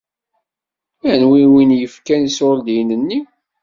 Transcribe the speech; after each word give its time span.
Anwi 1.11 1.37
i 1.43 1.45
wen-yefkan 1.53 2.21
iṣuṛdiyen-nni? 2.29 3.19